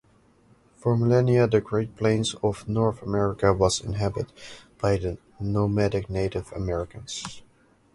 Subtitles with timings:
[0.77, 4.33] For millennia, the Great Plains of North America was inhabited
[4.79, 7.43] by nomadic Native Americans.